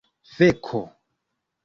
[0.39, 0.81] feko